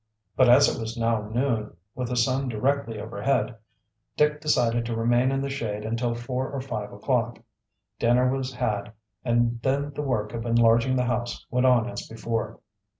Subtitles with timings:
[0.35, 3.55] But as it was now noon, with the sun directly overhead,
[4.17, 7.37] Dick decided to remain in the shade until four or five o'clock.
[7.99, 8.93] Dinner was had,
[9.23, 12.57] and then the work of enlarging the house went on as before.